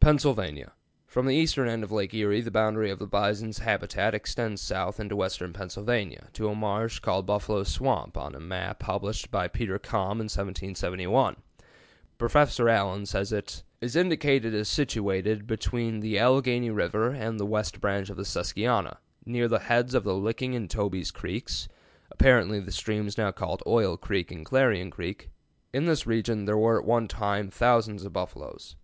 [0.00, 0.70] PENNSYLVANIA.
[1.06, 4.98] From the eastern end of Lake Erie the boundary of the bison's habitat extends south
[4.98, 9.78] into western Pennsylvania, to a marsh called Buffalo Swamp on a map published by Peter
[9.78, 11.36] Kalm in 1771.
[12.16, 17.78] Professor Allen says it "is indicated as situated between the Alleghany River and the West
[17.78, 18.96] Branch of the Susquehanna,
[19.26, 21.68] near the heads of the Licking and Toby's Creeks
[22.10, 25.28] (apparently the streams now called Oil Creek and Clarion Creek)."
[25.74, 28.74] In this region there were at one time thousands of buffaloes.